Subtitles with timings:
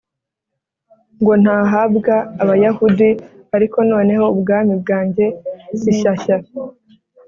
[1.21, 3.09] Ngo ntahabwa abayahudi
[3.55, 5.25] ariko noneho ubwami bwanjye
[5.79, 6.37] si shyashya